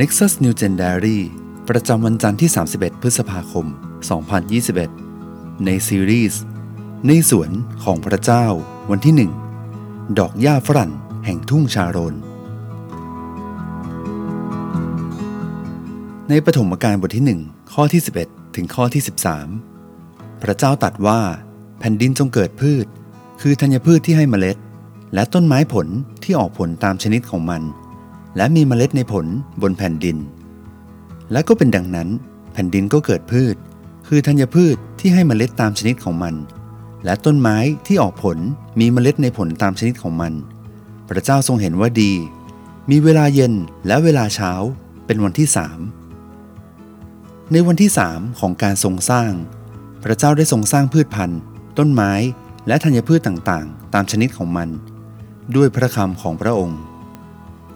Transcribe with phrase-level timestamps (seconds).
[0.00, 1.18] Nexus New Gen Diary
[1.68, 3.66] ประจำวันจันทร์ที่ 31 พฤษภาคม
[4.84, 6.42] 2021 ในซีรีส์
[7.06, 7.50] ในสวน
[7.84, 8.46] ของพระเจ้า
[8.90, 9.28] วันที่
[9.68, 10.92] 1 ดอกหญ้าฝรั่ง
[11.24, 12.14] แห่งทุ่งชาโรน
[16.28, 19.02] ในปฐมกาลบทที่ 1 ข้อที่ 11 ถึงข้อที่
[19.76, 21.20] 13 พระเจ้าตรัสว่า
[21.78, 22.86] แผ่นดินจงเกิดพืช
[23.40, 24.56] คือธัญพืชที่ให้เมล็ด
[25.14, 25.86] และต้นไม้ผล
[26.22, 27.62] ที่ออกผลตามชนิดของมัน
[28.36, 29.26] และมีเมล็ดในผล
[29.62, 30.16] บนแผ่นดิน
[31.32, 32.08] และก็เป็นดังนั้น
[32.52, 33.56] แผ่นดินก็เกิดพืช
[34.06, 36.34] คือธัญพืชที่ให้เมล็ดตามชนิดของมัน
[37.04, 37.56] และต้นไม้
[37.86, 38.38] ที่ออกผล
[38.80, 40.32] มีเมล็ดในผลตามชนิดของมัน
[41.08, 42.12] พระเจ้าทรงเห็นว่าดี
[42.90, 43.52] มีเวลาเย็น
[43.86, 44.52] และเวลาเช้า
[45.06, 45.78] เป็นวันที่สาม
[47.52, 49.32] ในวันที่สามของการทรงสร้าง
[50.04, 51.40] พระเจ้าได้ทรงสร้างพืชพันธุ์
[51.78, 52.12] ต้นไม้
[52.66, 54.68] และธัญพืชต่างๆ ตามชนิดของมัน
[55.56, 56.80] ด้วยพระคำของพระองค์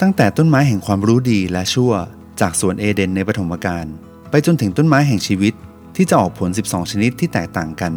[0.01, 1.93] ตั้งแต่ต้นไม้แห่งความรู้ดีและชั่ว
[2.41, 3.87] จากสวนเอเดนในปฐมกาล
[4.31, 5.55] ไปจนถึงต้นไม้แห่งชีวิต
[5.97, 7.93] ที่จะออกผล 12 ชนิดที่แตกต่างกัน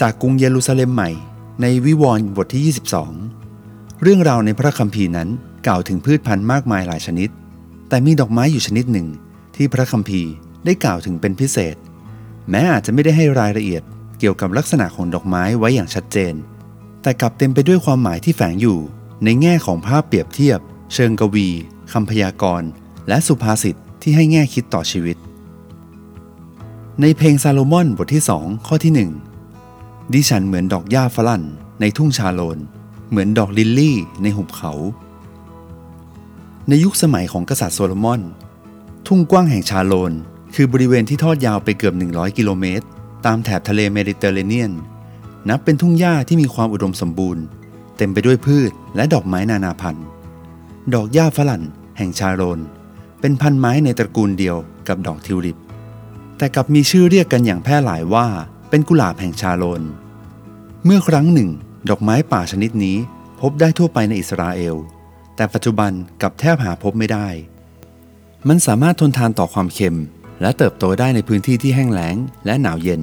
[0.00, 1.10] จากกรุงเยรูซาเล็มใหม่
[1.62, 2.62] ในวิวรณ์บทที่
[3.36, 5.28] 22 เรื่องราวในพระคัมภีร์นั้น
[5.66, 7.28] กล่าวถึงพืชพันธุ์มากมายหลายชนิด
[7.88, 9.08] แต่มีดอกไม้อยู่ชนิดหนึ่ง
[9.56, 10.30] ที่พระคัมภีร์
[10.64, 11.76] ได้กล่าวถึงเป็นพิเศษ
[12.50, 13.82] แม้อาจจะไม่ได้ให้รายละเอียด
[14.18, 16.34] เกี่ยวกับลักษณะของดอกไม้ไว้อย่างชัดเจน
[17.02, 18.78] แต่กลับเต็มไปด้วยความหมายที่แฝงอยู่
[19.24, 20.60] ในแง่ของภาพเปรียบเทียบ
[20.96, 21.48] เชิงกวี
[21.92, 22.68] คำพยากรณ์
[23.08, 25.16] และสุภาษิตที่ให้แง่คิดต่อชีวิต
[27.00, 29.10] ในเพลงซาโลมอนบทที่สองข้อที่หนึ่ง
[30.14, 31.42] ดิฉันเหมือนดอกหญ้าฝรั่น
[31.80, 32.58] ในทุ่งชาโลน
[33.10, 34.72] เหมือนดอกลิลลี่ในหุบเขา
[36.68, 38.20] ในยุคสมัยของกษัตริย์โซโลมอน
[39.06, 40.12] ทุ่งกว้างแห่งชาโลน
[40.54, 42.86] คือบริเวณที่ทอดยาวไปเกือบ 100 กิโลเมตร
[43.26, 44.72] ตามแถบทะเลเมดิเตอร์เรเนียน
[45.48, 47.44] นับเป็นทุ่งหญ้าที่มีความอุดมสมบูรณ์
[47.96, 50.06] เต็มไปด้วยพืชและดอกไม้นานาพันธุ์
[50.92, 51.62] ดอกหญ้าฝรั่น
[51.98, 52.60] แห่งชาโลน
[53.20, 54.56] เป็นพันธุ์ไม้ในตระกูลเดียว
[54.88, 55.58] กับดอกทิวลิป
[56.38, 58.26] แต่กลับมีชื่อเรียกกันอย่างแพร่หลายว่า
[58.70, 59.82] เป็นกุหลาบแห่งชาโลน
[60.84, 61.50] เมื่อครั้งหนึ่ง
[61.88, 62.96] ดอกไม้ป่าชนิดนี้
[63.40, 64.76] พบได้ทั่วไปในอิสราเอล
[65.36, 67.28] แต่ปัจจุบันกลับแทบหาพบไม่ได้
[68.48, 69.98] มันสามารถทนทานต่อความเค็ม
[70.40, 72.16] และเติบโตได้ในพื้นที่ที่แห้งแล้ง
[72.46, 73.02] และหนาวเย็น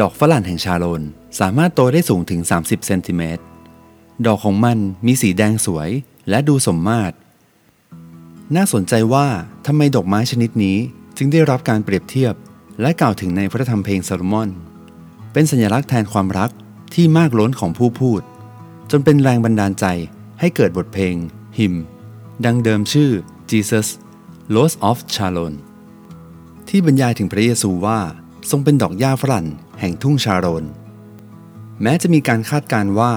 [0.00, 1.02] ดอกฝรั่งแห่งชาโลน
[1.40, 3.42] สามารถโตได้สูงถึง 30 เซนติเมตร
[4.26, 5.90] ดอกของมันมีสีแดงสวย
[6.28, 7.14] และดูสมมาตร
[8.56, 9.26] น่าสนใจว่า
[9.66, 10.78] ทำไมดอกไม้ชนิดนี้
[11.16, 12.34] จึงได้รับการเปรียบเทียบ
[12.80, 14.50] และกล่าวถึงในพระธรรมเพลงซาโลมอน
[15.32, 16.50] เป็นสัญลักษณ์แทนความรัก
[16.94, 18.22] ที่มากล้นของผู้พูด
[18.90, 19.86] จนเป็นแรงบันดาลใจ
[20.40, 21.14] ให้เกิดบทเพลง
[21.58, 21.74] ฮิม
[22.44, 23.10] ดังเดิมชื่อ
[23.50, 23.88] Jesus
[24.54, 25.54] Rose of Sharon
[26.68, 28.00] ที่บรรยายถึงพระเยซูว่า
[28.50, 29.46] ทรงเป็นดอกหญ้าฝรั่ง
[29.80, 30.64] แห่งทุ่งชาโรน
[31.82, 33.12] แม้จะมีการคาดการณ์ว่า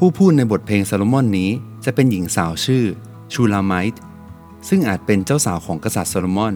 [0.00, 1.50] ผู้พูดในบทเพลงซาโลมอนนี้
[1.84, 2.84] จะเป็นหญิงสาวชื่อ
[3.32, 4.02] ชูลาไมต์
[4.68, 6.54] ซึ่งอาจเป็นเจ้าสาวของกษัตริย์โซโลมอน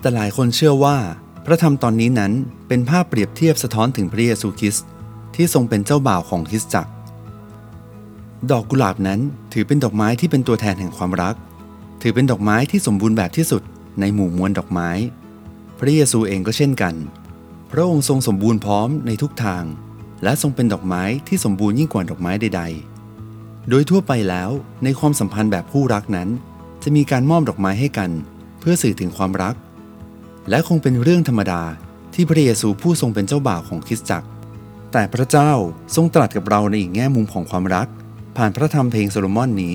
[0.00, 0.96] แต่หลายคนเชื่อว่า
[1.44, 2.32] พระธรรมตอนนี้นั้น
[2.68, 4.86] เป็นภาพเปรียบเทียบสะท้อนถึงพระเยซูคริสต์
[5.34, 6.92] ที่ทรงเป็นเจ้าบ่าวของคริสตจักร
[8.50, 9.20] ดอกกุหลาบนั้น
[9.52, 11.34] ถือเป็นดอกไม้ที่เป็นตัวแทนแห่งความรัก
[12.02, 13.62] ถือเป็นดอกไม้ที่สมบูรณ์แบบที่สุด
[14.00, 14.90] ในหมู่มวลดอกไม้
[15.78, 16.94] พระเยซูเองก็เช่นกัน
[17.70, 19.64] พระองค์ทรงสมบูรณ์พร้อมในทุกทาง
[20.22, 22.62] และทรงเป็นดอกไม้ที่สมบูรณ์ยิ่งกว่าดอกไม้ใด
[23.16, 24.50] ๆ โดยทั่วไปแล้ว
[24.84, 26.28] ในความสัมพันธ์แบบคู่รักนั้น
[26.82, 28.10] จะมีการมอบดอกไม้ให้กัน
[28.60, 29.54] เพื่อสื่อถึงความรัก
[30.50, 31.62] และคงเป็นเรื่องธรรมดา
[32.14, 34.28] ที่พระเยซูผู้ทรงเป็นเจ้าบ่าวของคริสตจักร
[34.92, 35.52] แต่พระเจ้า
[35.96, 37.88] ทรงตรัสกับเราในอีกแง่มุมของความรัก
[38.36, 39.74] ผ่านพระธรรมเพลงโซโลมอนนี้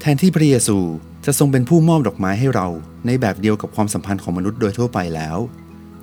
[0.00, 0.78] แทนที่พระเยซู
[1.24, 2.68] จะทรงเป็นผู้มอบดอกไม้ให้เรา
[3.06, 5.38] ในแบบเดียวกับความสัมพันธ์ของมนุษย์โดยทั่วไปแล้ว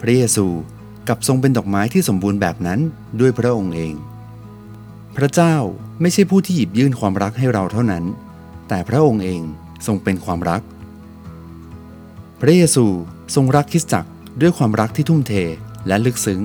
[0.02, 0.46] พระเยซู
[1.10, 2.80] กับทรงเป็นดอกไม้ที่สมบูรณ์แบบนั้น
[3.20, 3.94] ด้วยพระองค์เอง
[5.16, 5.56] พระเจ้า
[6.02, 8.04] ไม่ใช่ผู้ที่หยิบยื่นความรักให้เราเท่านั้น
[8.68, 9.42] แต่พระองค์เอง
[9.86, 10.62] ทรงเป็นความรัก
[12.40, 12.86] พระเยซู
[13.36, 14.10] ทรงรักคริสจักร
[14.42, 15.34] ด้วยความรักที่ทุ่มเท
[15.88, 16.42] และลึกซึ้ง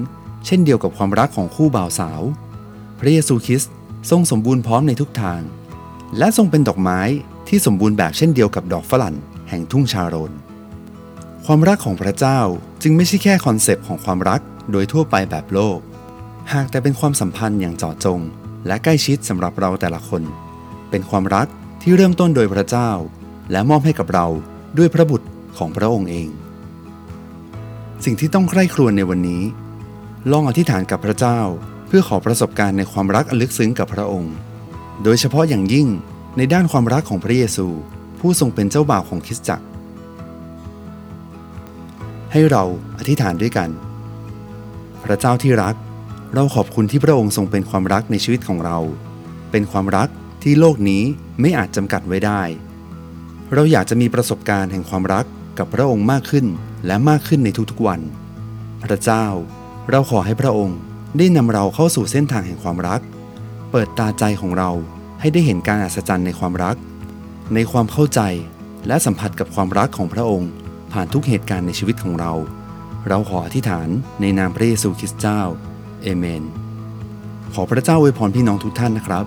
[0.46, 2.22] เช่นเดียวกับความรักของคู่บ่าวสาว
[3.00, 3.72] พระเยซูคริสต์
[4.10, 5.40] ทรงสมบูรณ์พร้อมในทุกทาง
[6.18, 7.00] และทรงเป็นดอกไม้
[7.48, 9.14] ที่สมบูรณ์แบบเช่นเดียวกับดอกฝรั่ง
[9.48, 10.32] แห่งทุ่งชาโรน
[11.46, 12.40] ความรักของพระเจ้า
[12.82, 15.78] จึงไม่ใช่แค่ concept ของความรัก โดยทั่วไปแบบโลก
[16.52, 18.20] หากแต่เป็นความสัมพันธ์อย่างเจาะจง
[18.66, 20.22] และใกล้ชิดสำหรับเราแต่ละคน
[20.90, 21.46] เป็นความรัก
[21.82, 22.90] ที่เริ่มต้นโดยพระเจ้า
[23.52, 24.26] และมอบให้กับเรา
[24.78, 25.26] ด้วยพระบุตร
[25.58, 26.28] ของพระองค์เอง
[28.04, 29.42] สิ่งที่ต้องใคร่ครวญในวันนี้
[30.32, 31.40] ลองอธิษฐานกับพระเจ้า
[31.86, 34.34] เพื่อขอประสบการณ์ในความรักอันลึกซึ้งกับพระองค์
[35.04, 35.88] โดยเฉพาะอย่างยิ่ง
[36.36, 37.66] ในด้านความรักของพระเยซู
[38.20, 39.64] ผู้ทรงเป็นเจ้าบ่าวของคริสตจักร
[42.32, 42.64] ให้เรา
[42.98, 43.68] อธิษฐานด้วยกัน
[45.04, 45.74] พระเจ้าที่รัก
[46.34, 48.78] เราขอบคุณที่พระองค์ทรงเป็นความรักในชีวิตของเรา
[49.50, 50.08] เป็นความรัก
[50.42, 51.02] ที่โลกนี้
[51.40, 52.42] ไม่อาจจำกัดไว้ได้
[53.54, 55.24] เราอยากจะมีประสบการณ์แห่งความรัก
[55.58, 56.46] กับพระองค์มากขึ้น
[56.86, 58.00] และมากขึ้นในทุกๆวัน
[58.84, 59.26] พระเจ้า
[59.90, 60.78] เราขอให้พระองค์
[61.18, 63.00] ได้นำเราเข้าสู่เส้นทางแห่งความรัก
[63.70, 64.70] เปิดตาใจของเรา
[65.20, 66.76] ให้ได้เห็นการอัศจรรย์ในความรัก
[67.54, 68.20] ในความเข้าใจ
[68.86, 70.50] และสัมผัสกับความรักของพระองค์
[70.92, 72.32] ผ่านทุกเหตุการณ์ในชีวิตของเรา
[73.08, 73.88] เราขออธิษฐาน
[74.20, 75.40] ในนามพระเยซูคริสต์เจ้า
[76.02, 76.42] เอเมน
[77.54, 79.24] ขอพระเจ้าอวยพรพี่น้องทุกท่านนะครับ